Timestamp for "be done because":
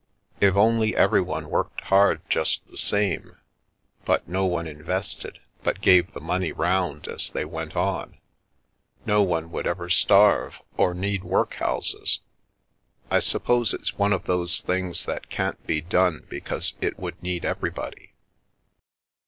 15.67-16.73